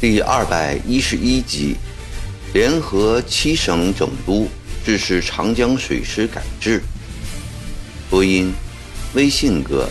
[0.00, 1.76] 第二百一十一集，
[2.54, 4.48] 联合七省总督
[4.82, 6.82] 支持长江水师改制。
[8.08, 8.50] 播音：
[9.12, 9.86] 微信哥。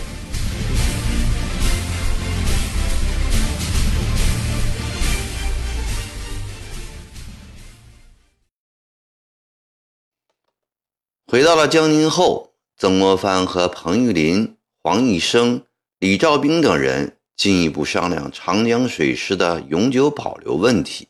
[11.30, 15.62] 回到了江宁后，曾国藩和彭玉麟、黄义生、
[16.00, 21.06] 李兆斌等人进一步商量长江水师的永久保留问题。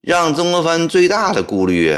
[0.00, 1.96] 让曾国藩最大的顾虑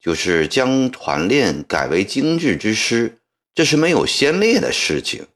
[0.00, 3.18] 就是将团练改为精制之师，
[3.54, 5.26] 这是没有先例的事情，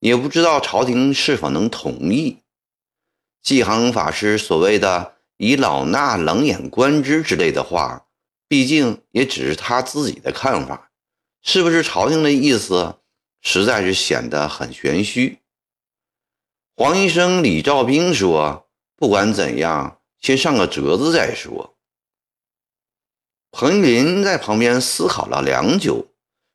[0.00, 2.38] 也不知道朝廷是否能同意。
[3.44, 8.06] 纪航法师所谓的“以老衲冷眼观之”之类的话。
[8.48, 10.90] 毕竟也只是他自己的看法，
[11.42, 12.96] 是不是朝廷的意思，
[13.42, 15.38] 实在是显得很玄虚。
[16.74, 21.76] 黄医生、李兆兵说：“不管怎样，先上个折子再说。”
[23.52, 26.06] 彭林在旁边思考了良久，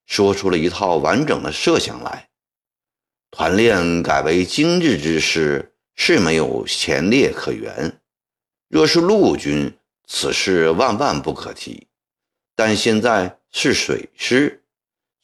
[0.07, 2.29] 说出了一套完整的设想来：
[3.29, 8.01] 团练改为精致之师是没有前例可言，
[8.67, 9.77] 若是陆军。
[10.07, 11.87] 此事万万不可提，
[12.55, 14.63] 但现在是水师，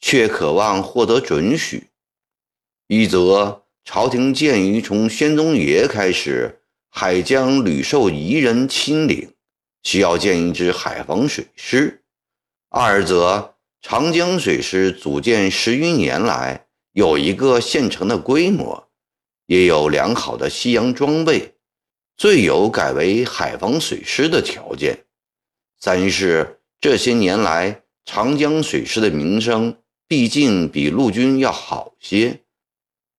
[0.00, 1.88] 却渴望获得准许。
[2.86, 9.32] 一则朝廷鉴于从宣宗爷开始，海疆屡受夷人侵领，
[9.82, 12.00] 需要建一支海防水师；
[12.68, 18.88] 二则长江水师组建十余年来，有一个现成的规模，
[19.46, 21.54] 也有良好的西洋装备。
[22.20, 25.06] 最有改为海防水师的条件。
[25.78, 32.42] 三是这些年来，长江水师的名声毕竟比陆军要好些，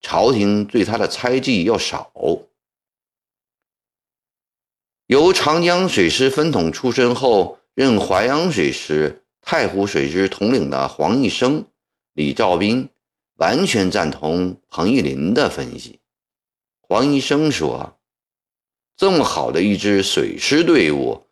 [0.02, 2.12] 朝廷对他的猜忌要少。
[5.06, 11.66] 由长江水师分统出身后，任淮阳水师、太湖水师统领的黄义生、
[12.12, 12.88] 李兆斌，
[13.38, 15.98] 完全赞同彭玉麟的分析。
[16.82, 17.98] 黄义生说。
[19.02, 21.26] 这么好的一支水师队伍，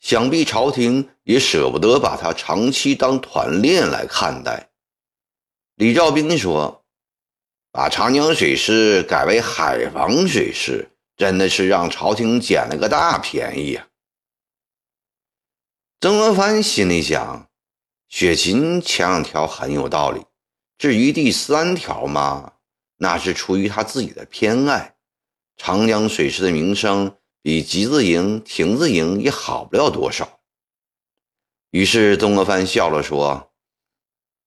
[0.00, 4.70] 想必朝廷也舍不得把它长期当团练来看待。
[5.76, 6.84] 李兆斌说
[7.70, 13.86] ：“把长江水师改为海防水师，真的是让朝廷捡了个大便宜呀。”
[16.02, 17.48] 曾国藩心里想
[18.10, 20.24] ：“雪芹前两条很有道理，
[20.76, 22.54] 至于第三条嘛，
[22.96, 24.94] 那是出于他自己的偏爱。”
[25.56, 30.38] 长江水师的名声比集字营、亭子营也好不了多少。
[31.70, 33.52] 于是曾国藩笑了说：“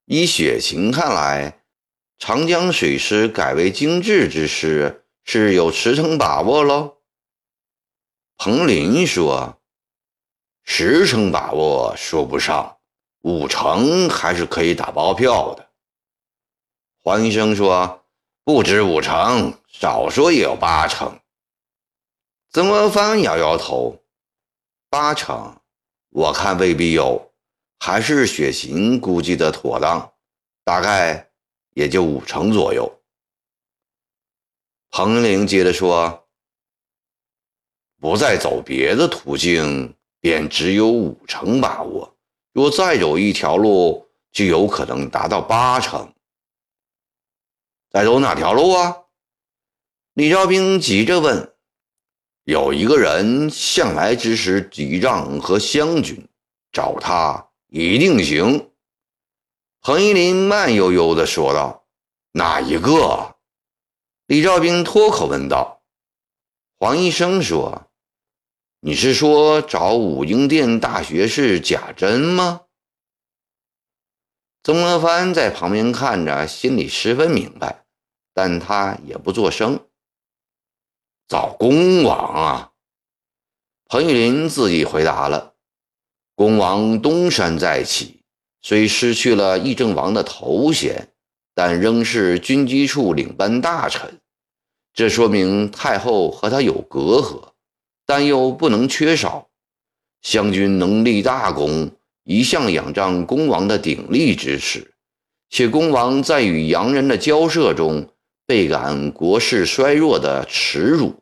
[0.05, 1.63] 依雪晴看来，
[2.17, 6.97] 长江水师改为精制之师是有十成把握喽。”
[8.37, 9.59] 彭林说
[10.63, 12.77] ：“十成把握说不上，
[13.21, 15.69] 五成还是可以打包票的。”
[17.03, 18.05] 黄医生说
[18.45, 21.19] ：“不止五成。”少说也有八成。
[22.51, 24.03] 曾国藩摇摇头
[24.89, 25.55] ：“八成，
[26.09, 27.31] 我看未必有，
[27.79, 30.11] 还是雪芹估计的妥当，
[30.63, 31.31] 大概
[31.75, 32.91] 也就五成左右。”
[34.89, 36.27] 彭玲接着说
[38.01, 42.11] ：“不再走别的途径，便只有五成把握；
[42.51, 46.11] 若再走一条路，就有可能达到八成。
[47.91, 48.98] 再走哪条路啊？”
[50.19, 51.53] 李兆兵急着问
[52.43, 56.27] ：“有一个人向来支持敌仗和湘军，
[56.73, 58.69] 找他一定行。”
[59.79, 61.85] 彭一林慢悠悠地说道
[62.35, 63.33] ：“哪一个？”
[64.27, 65.81] 李兆兵脱口问道。
[66.77, 67.89] 黄医生说
[68.81, 72.63] ：“你是说找武英殿大学士贾珍吗？”
[74.63, 77.85] 曾国藩在旁边看着，心里十分明白，
[78.33, 79.79] 但他也不作声。
[81.29, 82.71] 找恭王啊！
[83.85, 85.53] 彭玉麟自己回答了。
[86.33, 88.23] 恭王东山再起，
[88.63, 91.09] 虽失去了议政王的头衔，
[91.53, 94.19] 但仍是军机处领班大臣。
[94.91, 97.49] 这说明太后和他有隔阂，
[98.07, 99.49] 但又不能缺少。
[100.23, 101.91] 湘军能立大功，
[102.23, 104.95] 一向仰仗恭王的鼎力支持，
[105.51, 108.09] 且恭王在与洋人的交涉中。
[108.49, 111.21] 倍感国势衰弱的耻辱，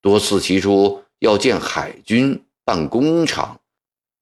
[0.00, 3.60] 多次提出要建海军、办工厂，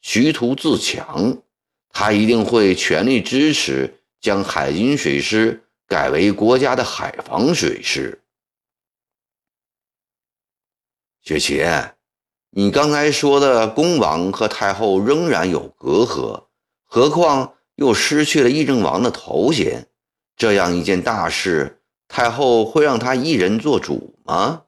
[0.00, 1.42] 徐图自强，
[1.90, 8.18] 他一定会全力支持将海军水师改为国家的海防水师。
[11.20, 11.62] 雪琪，
[12.48, 16.44] 你刚才说的恭王和太后仍然有隔阂，
[16.86, 19.86] 何况又失去了议政王的头衔，
[20.34, 21.77] 这样一件大事，
[22.08, 24.64] 太后会让他一人做主吗？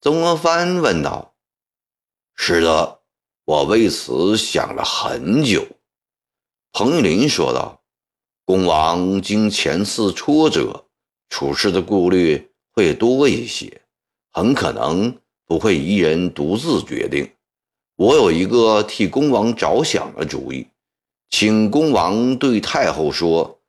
[0.00, 1.34] 曾国藩问道。
[2.36, 3.00] 是的，
[3.44, 5.66] 我为此想了很久。
[6.72, 7.82] 彭玉麟说道
[8.46, 10.86] ：“恭王经前次挫折，
[11.28, 13.82] 处事的顾虑会多一些，
[14.30, 15.18] 很可能。”
[15.50, 17.28] 不会一人独自决定。
[17.96, 20.64] 我有一个替恭王着想的主意，
[21.28, 23.60] 请恭王对太后说：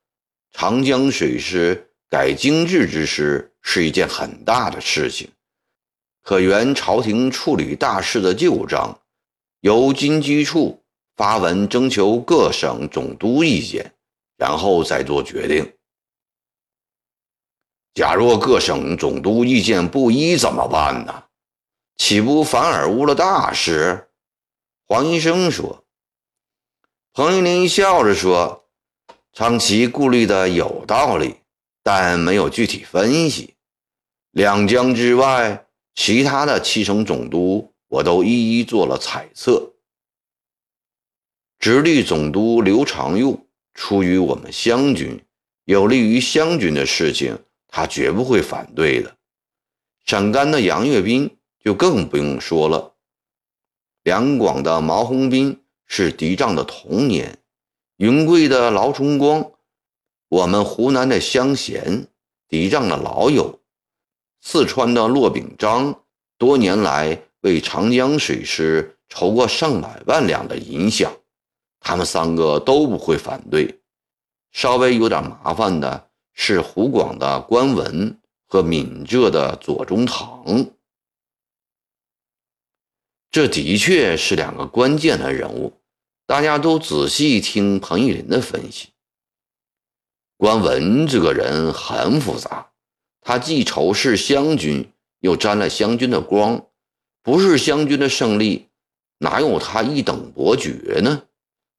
[0.52, 5.32] 长江水师改京制之时是一件很大的事情，
[6.22, 9.00] 可原朝廷处理大事的旧章，
[9.62, 10.84] 由军机处
[11.16, 13.94] 发文征求各省总督意见，
[14.36, 15.74] 然后再做决定。
[17.94, 21.24] 假若各省总督意见不一，怎么办呢？
[21.96, 24.10] 岂不反而误了大事？
[24.86, 25.86] 黄医生说。
[27.14, 28.66] 彭玉麟笑着说
[29.32, 31.41] ：“长崎顾虑的有道理，
[31.84, 33.56] 但没有具体分析。
[34.32, 39.74] 两江之外，其他的七省总督，我都一一做了猜测。
[41.60, 43.40] 直隶总督刘长佑
[43.74, 45.24] 出于我们湘军，
[45.66, 47.38] 有利于湘军的事情，
[47.68, 49.16] 他绝不会反对的。
[50.06, 51.30] 陕甘的杨岳斌。”
[51.64, 52.96] 就更不用说了。
[54.02, 57.38] 两广的毛鸿斌是敌仗的童年，
[57.98, 59.52] 云贵的劳崇光，
[60.32, 62.08] 我们湖南的湘贤，
[62.48, 63.60] 敌仗的老友，
[64.40, 66.04] 四川的骆秉章，
[66.38, 71.10] 多年来为长江水师筹过上百万两的银饷，
[71.82, 73.82] 他们三个都不会反对。
[74.54, 78.18] 稍微有点麻烦的是湖广的关文
[78.48, 80.66] 和闽浙的左宗棠。
[83.30, 85.74] 这的确是两个关键的人物，
[86.26, 88.91] 大家都仔细听彭玉麟的分析。
[90.42, 92.72] 关文这个人很复杂，
[93.22, 96.66] 他既仇视湘军，又沾了湘军的光，
[97.22, 98.68] 不是湘军的胜利，
[99.20, 101.22] 哪有他一等伯爵呢？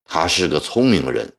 [0.05, 1.33] 他是个聪明人，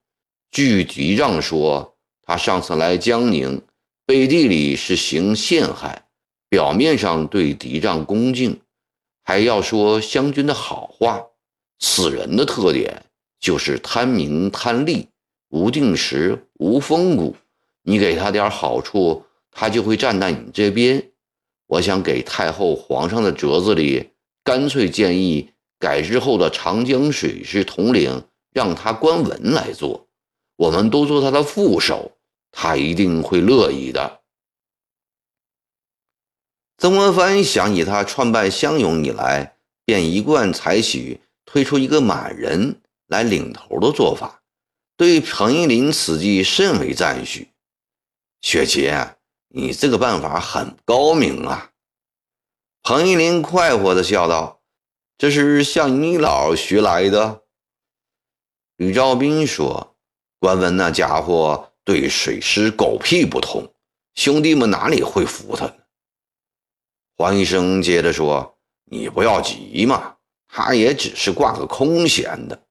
[0.51, 3.61] 据敌仗说，他上次来江宁，
[4.05, 6.03] 背地里是行陷害，
[6.49, 8.59] 表面上对敌仗恭敬。
[9.23, 11.23] 还要说湘军的好话，
[11.79, 13.01] 此人的特点
[13.39, 15.07] 就是贪名贪利，
[15.53, 17.35] 无定时无风骨。
[17.83, 21.11] 你给他点好处，他就会站在你这边。
[21.67, 24.09] 我想给太后、皇上的折子里，
[24.43, 30.07] 干脆建议改之后的长江水师统领让他关文来做，
[30.55, 32.13] 我们都做他的副手，
[32.51, 34.21] 他一定会乐意的。
[36.79, 39.55] 曾国藩想以他创办湘勇以来，
[39.85, 44.42] 便一贯采取推出一个满人来领头的做法，
[44.95, 47.51] 对彭玉麟此计甚为赞许。
[48.41, 49.15] 雪姐，
[49.47, 51.71] 你这个办法很高明啊！
[52.81, 54.61] 彭玉麟快活地笑道
[55.17, 57.43] ：“这是向你老学来的。”
[58.75, 59.95] 吕兆斌说
[60.39, 63.73] ：“关文那家伙对水师狗屁不通，
[64.15, 65.73] 兄弟们哪里会服他？”
[67.17, 68.57] 黄医生接着说
[68.91, 72.62] ：“你不要急嘛，他也只是挂个空闲的。”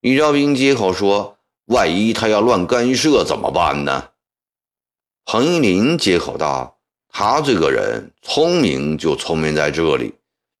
[0.00, 4.10] 李兆斌接口说：“万一他要乱干涉怎么办呢？”
[5.26, 6.78] 彭玉麟接口道
[7.10, 10.14] ：“他这个人聪明就聪明在这里，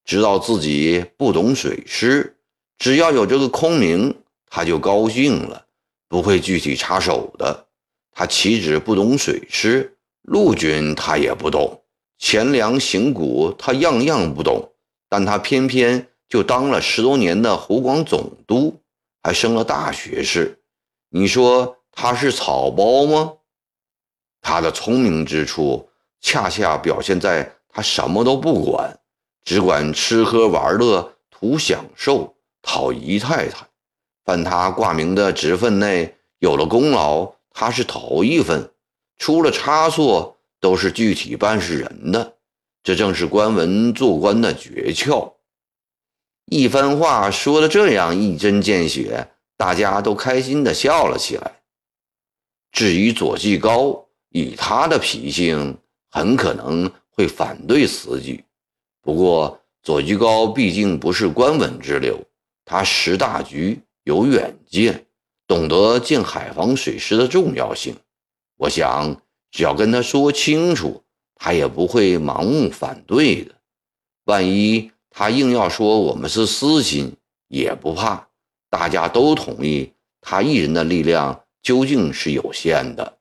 [0.04, 2.36] 知道自己不懂水师，
[2.78, 4.12] 只要有这个空名，
[4.50, 5.64] 他就高兴了，
[6.08, 7.66] 不会具体插手的。
[8.10, 11.80] 他岂止不懂水师，陆军他也不懂。”
[12.18, 14.72] 钱粮行谷，他样样不懂，
[15.08, 18.80] 但他偏偏就当了十多年的湖广总督，
[19.28, 20.58] 还升了大学士。
[21.10, 23.34] 你说他是草包吗？
[24.40, 25.86] 他的聪明之处，
[26.22, 28.98] 恰恰表现在他什么都不管，
[29.44, 33.66] 只管吃喝玩乐，图享受，讨姨太太。
[34.24, 38.62] 犯他挂名的职分内有了功劳，他是头一份；
[39.18, 40.38] 出了差错。
[40.58, 42.36] 都是具体办事人的，
[42.82, 45.34] 这正是官文做官的诀窍。
[46.50, 51.60] 一番话说的这样一针见血，大家都开心的笑了起来。
[52.72, 55.76] 至于左季高，以他的脾性，
[56.10, 58.44] 很可能会反对此举。
[59.02, 62.18] 不过左季高毕竟不是官稳之流，
[62.64, 65.06] 他识大局有远见，
[65.46, 67.94] 懂得建海防水师的重要性。
[68.56, 71.02] 我想，只要跟他说清楚，
[71.34, 73.54] 他也不会盲目反对的。
[74.24, 77.16] 万一他硬要说我们是私心，
[77.48, 78.28] 也不怕，
[78.70, 83.18] 大家都同意，他一人的力量究竟是有限的。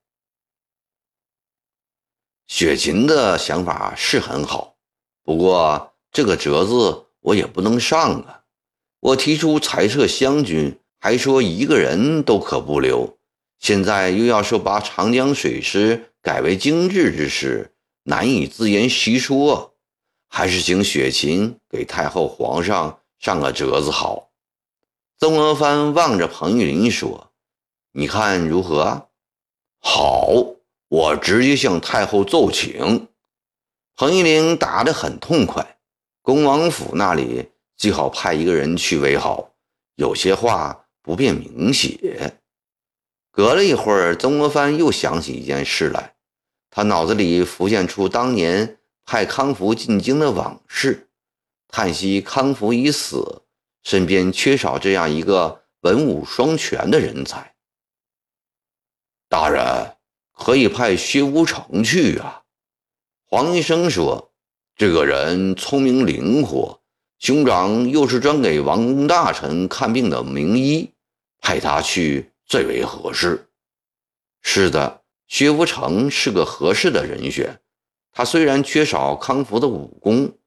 [2.46, 4.76] 雪琴的想法是很好，
[5.24, 8.44] 不过这个折子我也不能上啊。
[9.00, 13.18] 我提出裁撤湘军，还说一个人都可不留。
[13.58, 17.74] 现在又要说把长江水师改为精制之师，
[18.04, 19.74] 难以自圆其说。
[20.28, 24.30] 还是请雪琴给太后皇上上个折子好。
[25.18, 27.32] 曾国藩望着彭玉麟说
[27.94, 29.10] ：“你看如何？”
[29.80, 30.28] 好，
[30.90, 33.08] 我直接向太后奏请。
[33.96, 35.78] 彭玉麟答得很痛快。
[36.22, 39.54] 恭王府那里最好派一个人去为好，
[39.96, 42.40] 有些话不便明写。
[43.32, 46.16] 隔了一会儿，曾国藩又想起一件事来，
[46.70, 48.78] 他脑子里浮现出当年
[49.10, 51.08] 派康福进京的往事，
[51.70, 53.44] 叹息康福已死，
[53.82, 57.56] 身边缺少这样一个文武双全的人才。
[59.30, 59.96] 大人
[60.34, 62.44] 可以派薛无成去啊。
[63.24, 64.34] 黄医生说
[64.76, 66.82] ：“这个人聪明灵活，
[67.18, 70.94] 兄长又是专给王公大臣看病的名医，
[71.40, 73.50] 派他去。”最为合适。
[74.42, 77.60] 是的，薛无成是个合适的人选。
[78.18, 80.40] 他虽然缺少康福的武功，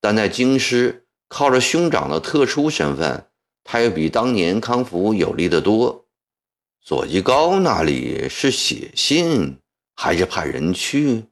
[0.00, 3.28] 但在京师靠着兄长的特殊身份，
[3.64, 6.06] 他又比当年康福有利得多。
[6.80, 9.58] 左吉高那里是写信
[9.96, 11.24] 还是派人去？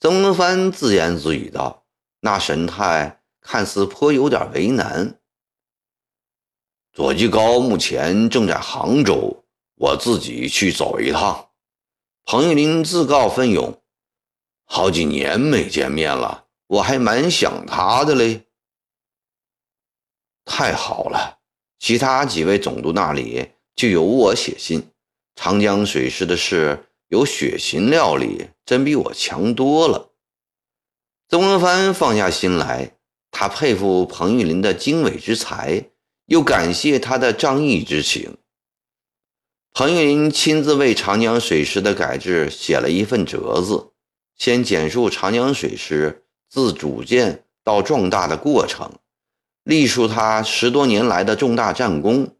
[0.00, 1.84] 曾国藩自言自语道，
[2.18, 5.20] 那神态看似颇有点为难。
[6.92, 9.44] 左吉高目前正在杭州，
[9.76, 11.50] 我自己去走一趟。
[12.24, 13.80] 彭玉麟自告奋勇，
[14.70, 18.42] 好几年没见面了，我还蛮想他的嘞。
[20.44, 21.38] 太好了，
[21.78, 24.90] 其他几位总督那里就由我写信。
[25.34, 30.12] 长江水师的事有雪琴料理，真比我强多了。
[31.28, 32.96] 曾国藩放下心来，
[33.30, 35.90] 他佩服彭玉麟的经纬之才。
[36.26, 38.36] 又感谢他的仗义之情。
[39.72, 43.87] 彭玉麟亲自为长江水师的改制写了一份折子，
[44.38, 48.90] 先简述长江水师自组建到壮大的过程，
[49.64, 52.36] 历述他十多年来的重大战功，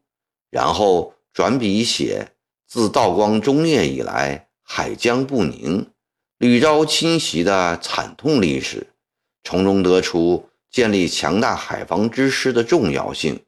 [0.49, 2.31] 然后转笔写
[2.65, 5.91] 自道光中叶以来海疆不宁、
[6.37, 8.87] 屡遭侵袭的惨痛历史，
[9.43, 13.43] 从中得出建立强大海防之师的重要性。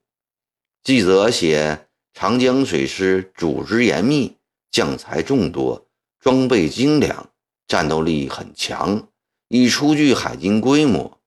[0.84, 4.36] 记者写长江水师组织严密，
[4.70, 5.88] 将才众多，
[6.20, 7.31] 装备精良，
[7.68, 9.08] 战斗力很强，
[9.48, 11.20] 已初具海军规模。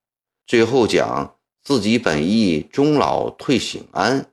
[0.47, 4.26] 最后讲自己本意终老退省安，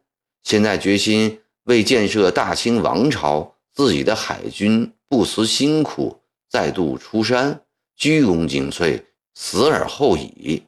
[0.44, 7.62] 现在决心为建设大清王朝，自己的海军不辞辛苦，再度出山，
[7.96, 9.04] 鞠躬尽瘁，
[9.34, 10.64] 死而后已。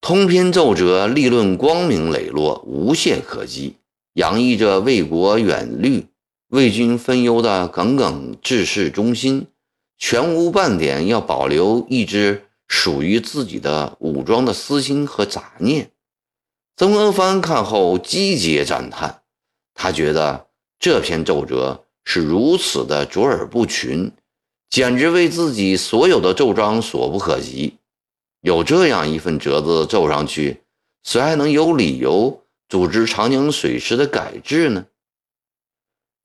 [0.00, 3.76] 通篇奏折立论光明磊落，无懈可击，
[4.14, 6.06] 洋溢着为国远虑、
[6.54, 9.48] 为军分忧的耿耿志士忠心，
[9.98, 15.90] 全无半点要保留一支属于自己的武装的私心和杂念。
[16.76, 19.22] 曾国藩看后击节赞叹，
[19.74, 20.46] 他觉得
[20.78, 24.12] 这篇奏折是如此的卓尔不群，
[24.70, 27.78] 简直为自己所有的奏章所不可及。
[28.42, 30.60] 有这样一份折子奏上去，
[31.02, 34.86] 谁还能有理由组织长江水师的改制呢？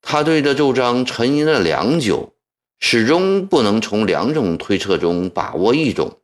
[0.02, 2.32] 他对这奏章沉吟了良久，
[2.78, 6.18] 始终不能从两种推测中把握一种：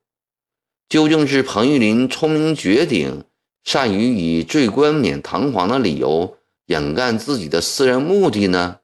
[0.89, 3.25] 究竟是彭玉麟聪明绝顶，
[3.65, 8.79] 善于以最冠冕堂皇的理由掩盖自己的私人目的呢？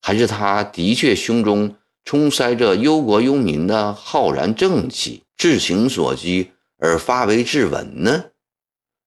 [0.00, 1.74] 还是他的确胸中
[2.04, 6.52] 充塞着忧国忧民的浩然正气，至情所居？
[6.78, 8.26] 而发为质问呢？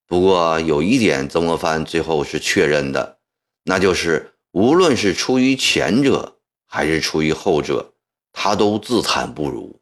[0.06, 3.20] 不过有一点，曾国藩最后是确认的，
[3.64, 7.94] 那就是无论是出于前者还是出于后者，
[8.34, 9.80] 他都自叹不如。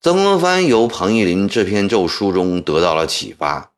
[0.00, 3.72] 曾国藩由彭玉麟这篇奏书中得到了启发，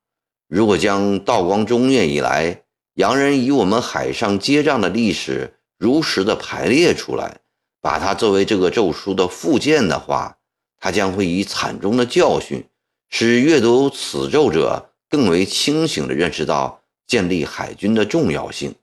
[0.46, 2.62] 如果将道光中叶以来
[2.94, 7.40] 洋人与我们海上接仗的历史如实的排列出来，
[7.80, 10.38] 把它作为这个奏书的附件的话。
[10.84, 12.64] 他将会以惨重的教训，
[13.08, 18.74] 使阅读此奏者更为清醒地认识到建立海军的重要性，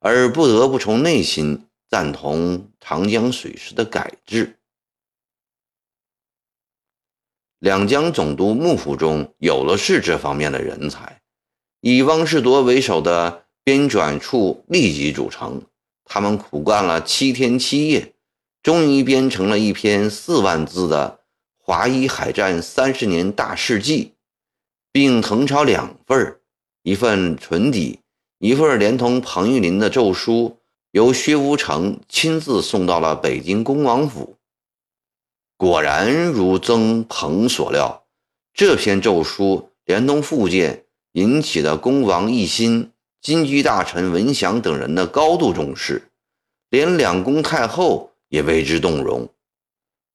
[0.00, 4.56] 而不得不从内心赞同长江水师的改制。
[7.58, 11.20] 两江总督幕府中有的是这方面的人才，
[11.82, 15.62] 以汪士铎为首的编纂处立即组成，
[16.04, 18.14] 他们苦干了七天七夜，
[18.62, 21.20] 终于编成了一篇四万字的
[21.62, 24.04] 《华夷海战三十年大事记》，
[24.90, 26.40] 并誊抄两份
[26.82, 28.00] 一份存底，
[28.40, 30.56] 一份连同彭玉麟的奏书，
[30.92, 34.36] 由薛无成亲自送到了北京恭王府。
[35.58, 38.06] 果然如曾彭所料，
[38.54, 46.08] 这篇奏书连同附件，引起了恭王奕欣、金居大臣文祥等人的高度重视，
[46.70, 49.28] 连两宫太后也为之动容。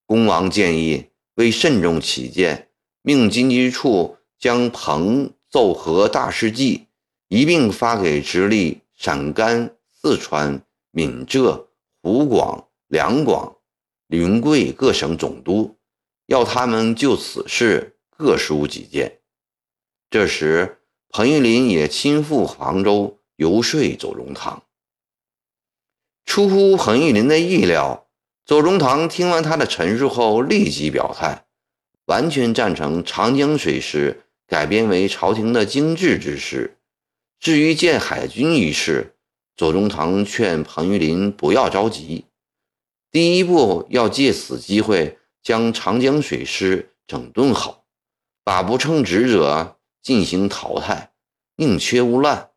[0.08, 1.06] 恭王建议
[1.36, 2.70] 为慎重起见，
[3.04, 6.85] 命金居处将彭奏和大事记
[7.28, 11.68] 一并发给直隶、陕甘、四川、闽浙、
[12.02, 13.56] 湖广、两广。
[14.08, 15.76] 云贵各省总督
[16.28, 19.20] 要他们就此事各抒己见。
[20.12, 20.78] 这时，
[21.10, 24.62] 彭玉麟也亲赴杭州游说左宗棠。
[26.24, 28.08] 出乎彭玉麟的意料，
[28.46, 31.46] 左宗棠听完他的陈述后，立即表态，
[32.06, 36.78] 完全赞成长江水师改编为朝廷的精制之师。
[37.40, 39.16] 至于建海军一事，
[39.56, 42.26] 左宗棠劝彭玉麟不要着急。
[43.12, 47.86] 第一步要借此机会将长江水师整顿好，
[48.44, 51.12] 把不称职者进行淘汰，
[51.56, 52.50] 宁缺毋滥。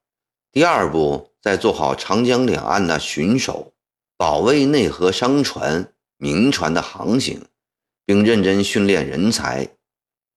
[0.51, 3.73] 第二步再做好长江两岸的巡守，
[4.17, 7.45] 保卫内河商船、民船的航行，
[8.05, 9.69] 并认真训练人才。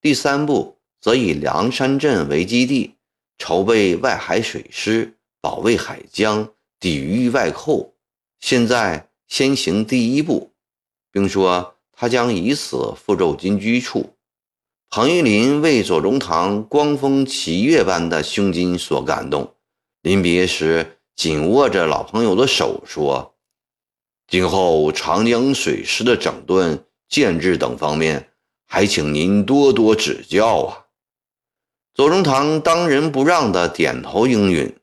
[0.01, 2.95] 第三步则以梁山镇为基地，
[3.41, 6.47] 筹备外海水师，保卫海疆，
[6.79, 7.95] 抵御外寇。
[8.39, 9.07] 现在。
[9.31, 10.51] 先行第一步，
[11.09, 14.17] 并说他将以此复奏金居处。
[14.89, 19.55] 彭玉麟为左宗棠光风霁月般的胸襟所感动，
[20.01, 23.33] 临别时紧握着老朋友的手说
[24.27, 28.31] ：“今后长江水师的整顿、建制等方面，
[28.67, 30.87] 还请您多多指教啊。”
[31.93, 34.73] 左宗棠当仁不让的点头应允。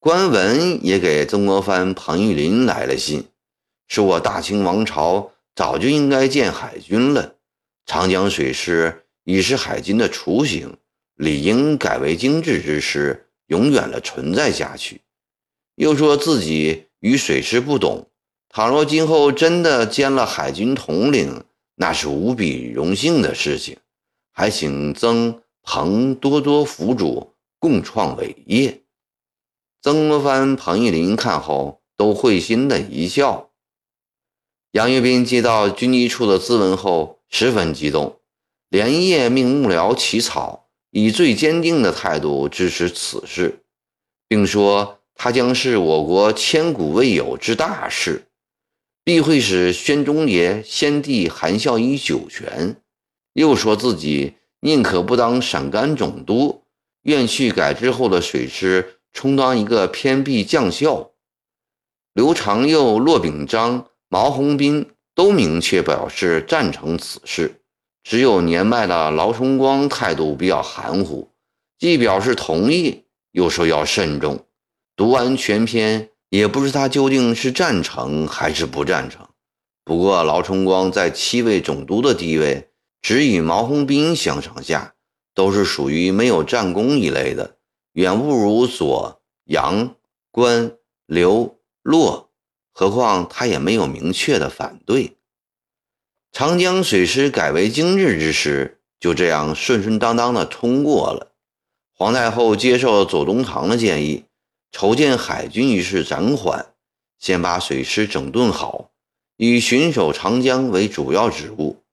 [0.00, 3.28] 官文也给曾国藩、彭玉麟来了信，
[3.86, 7.36] 说我大清王朝早就应该建海军了，
[7.86, 10.76] 长江水师已是海军的雏形，
[11.14, 15.00] 理应改为精制之师，永远的存在下去。
[15.76, 18.08] 又说自己与水师不懂，
[18.48, 21.44] 倘若今后真的兼了海军统领，
[21.76, 23.78] 那是无比荣幸的事情，
[24.32, 28.82] 还请曾彭多多辅主，共创伟业。
[29.82, 33.50] 曾国藩、彭玉麟看后都会心的一笑。
[34.72, 38.20] 杨岳斌接到军机处的咨文后，十分激动，
[38.68, 43.64] 连夜命幕僚起草，以最坚定的态度支持此事，
[44.28, 48.26] 并说他将是我国千古未有之大事，
[49.02, 52.76] 必会使宣宗爷先帝含笑于九泉。
[53.32, 56.62] 又说自己宁可不当陕甘总督，
[57.02, 58.98] 愿去改制后的水师。
[59.12, 61.10] 充当一个偏僻将校，
[62.14, 67.60] 刘长佑、骆秉章、毛鸿斌都明确表示赞成此事，
[68.02, 71.28] 只有年迈的劳崇光态度比较含糊，
[71.78, 74.46] 既表示同意，又说要慎重。
[74.96, 79.28] 读完全篇，也不知他究竟是赞成还是不赞成。
[79.84, 82.70] 不过劳崇光在七位总督的地位，
[83.04, 84.94] 只与毛鸿斌相上下，
[85.34, 87.58] 都是属于没有战功一类的。
[87.92, 89.94] 远不如左、杨、
[90.30, 92.30] 关、刘、骆，
[92.72, 95.18] 何况他也没有明确的反对。
[96.32, 101.34] 长江水师改为精制之时，就这样顺顺当当的通过了。
[101.92, 104.24] 皇太后接受左宗棠的建议，
[104.72, 106.72] 筹建海军一事暂缓，
[107.18, 108.92] 先把水师整顿好，
[109.36, 111.83] 以巡守长江为主要职务。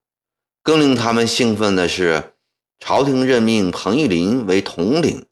[0.62, 2.34] 更令他们兴奋的是，
[2.78, 5.26] 朝廷任命彭玉麟为统领。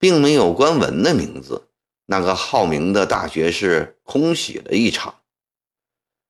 [0.00, 1.66] 并没有官文的名字，
[2.06, 5.12] 那个好名的大学士空喜了一场。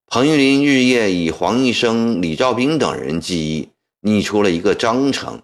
[0.07, 3.69] 彭玉麟日夜以黄医生、李兆斌等人记忆，
[4.01, 5.43] 拟出了一个章程。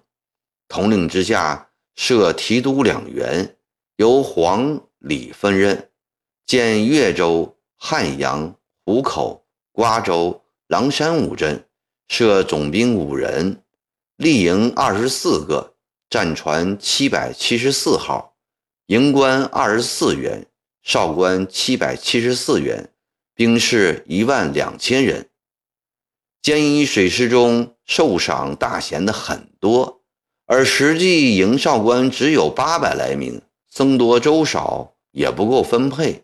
[0.69, 3.57] 统领之下设提督两员，
[3.97, 5.91] 由黄、李分任，
[6.47, 11.63] 建越州、汉阳、湖口、瓜州、狼山五镇，
[12.09, 13.63] 设总兵五人，
[14.17, 15.73] 立营二十四个。
[16.11, 18.37] 战船七百七十四号，
[18.87, 20.47] 营官二十四员，
[20.81, 22.91] 哨官七百七十四员，
[23.35, 25.31] 兵士一万两千人。
[26.41, 30.03] 建议水师中受赏大贤的很多，
[30.47, 36.23] 而实际营哨官只有八百来名，僧多粥少，也不够分配。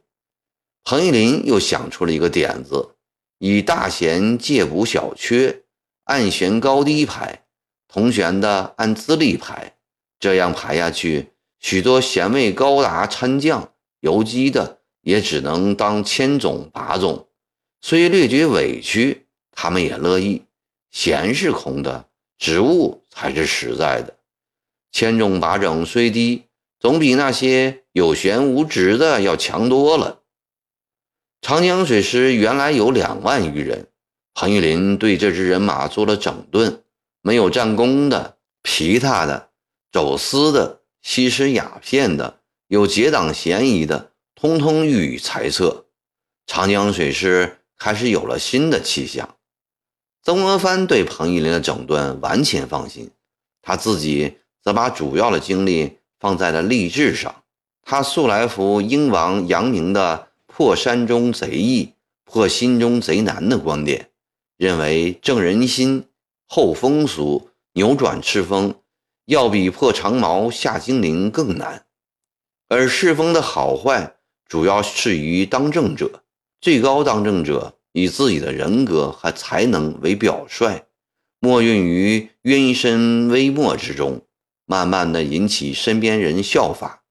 [0.84, 2.94] 彭玉麟又想出了一个点子，
[3.38, 5.62] 以大贤借补小缺，
[6.10, 7.44] 按弦高低排，
[7.86, 9.76] 同弦的按资历排，
[10.18, 11.28] 这样排下去，
[11.60, 17.28] 许多贤位高达参将、游击的，也只能当千总、把总，
[17.80, 20.42] 虽略觉委屈，他们也乐意。
[20.90, 24.16] 闲是空的，职务才是实在的。
[24.90, 26.46] 千总、把总虽低，
[26.80, 30.22] 总比那些有闲无职的要强多了。
[31.40, 33.86] 长江水师原来有两万余人，
[34.40, 36.82] 彭玉麟对这支人马做了整顿，
[37.20, 39.50] 没有战功的、皮他的、
[39.92, 45.84] 走私的、吸食鸦片的、有结党嫌疑的，通通予以裁撤。
[46.46, 49.36] 长江水师开始有了新的气象。
[50.22, 53.10] 曾国藩对彭玉麟的整顿完全放心，
[53.60, 57.42] 他自己则把主要的精力放在了吏治上。
[57.82, 60.28] 他素来服英王杨明的。
[60.46, 61.92] 破山中贼易，
[62.24, 64.09] 破心中贼难的观点，
[64.60, 66.04] 认为正人心、
[66.46, 68.74] 厚风俗、扭转赤峰，
[69.24, 71.86] 要比破长矛、下精灵更难。
[72.68, 76.22] 而世风的好坏，主要是于当政者。
[76.60, 80.82] 最高当政者以自己的人格和才能为表率，
[81.38, 84.20] 默运于渊深微末之中，
[84.66, 87.02] 慢慢的引起身边人效法，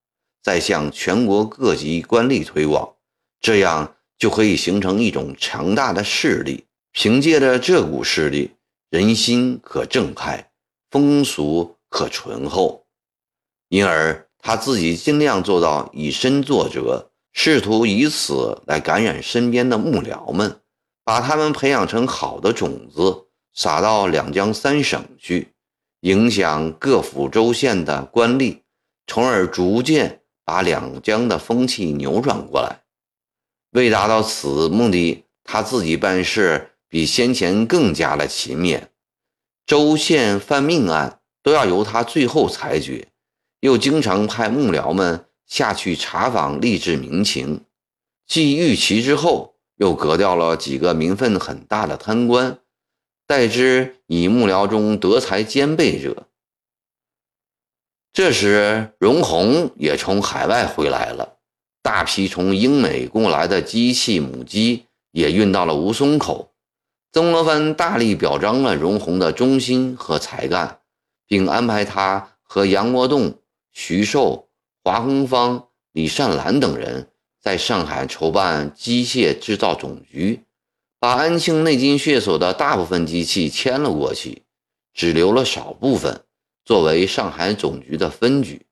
[0.43, 2.93] 再向全国各级官吏推广。
[3.41, 8.51] 这样就可以形成一种强大的势力，凭借着这股势力，
[8.89, 10.51] 人心可正派，
[10.89, 12.85] 风俗可醇厚。
[13.69, 20.59] 因而他自己尽量做到以身作则，试图以此来感染身边的幕僚们，
[21.03, 25.53] 把他们培养成好的种子，撒到两江三省去，
[26.01, 28.61] 影响各府州县的官吏，
[29.05, 32.81] 从而逐渐把两江的风气扭转过来。
[33.71, 38.87] 为达到此目的，他自己办事比先前更加的勤勉。
[39.65, 43.07] 州县犯命案都要由他最后裁决，
[43.59, 47.61] 又经常派幕僚们下去查访吏治民情。
[48.25, 52.59] 继玉琪之后，又革掉了几个名分很大的贪官，
[53.25, 56.27] 代之以幕僚中德才兼备者。
[58.11, 61.37] 这时，荣鸿也从海外回来了。
[61.81, 66.51] 大批从英美供来的机器母鸡也运到了吴淞口。
[67.11, 70.81] 曾国藩大力表彰了荣鸿的忠心和才干，
[71.25, 73.39] 并安排他和杨国栋、
[73.71, 74.49] 徐寿、
[74.83, 80.43] 华鸿芳、李善兰等人在上海筹办机械制造总局，
[80.99, 84.43] 把安庆内金血所的大部分机器迁了过去，
[84.93, 86.25] 只留了少部分
[86.63, 88.67] 作为上海总局的分局。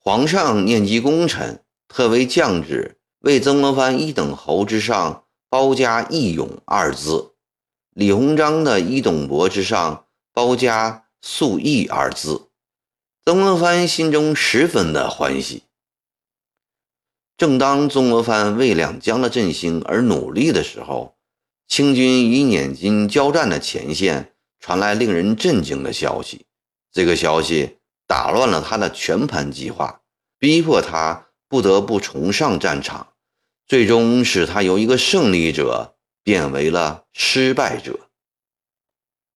[0.00, 7.32] 皇上念及功臣，特为降旨为曾国藩一等侯之上包家义勇二字，
[7.94, 12.48] 李鸿章的一等伯之上包加素义二字。
[13.24, 15.62] 曾国藩心中十分的欢喜。
[17.38, 21.16] 正当曾国藩为两江的振兴而努力的时候，
[21.66, 26.44] 清军与捻金交战的前线传来令人震惊的消息，
[26.92, 27.76] 这个消息。
[28.06, 30.00] 打乱了他的全盘计划，
[30.38, 33.08] 逼迫他不得不重上战场，
[33.68, 38.07] 最终使他由一个胜利者变为了失败者。